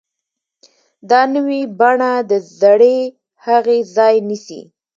دا 1.09 1.21
نوې 1.35 1.61
بڼه 1.79 2.11
د 2.29 2.31
زړې 2.59 2.97
هغې 3.45 3.77
ځای 3.95 4.15
نیسي. 4.27 4.61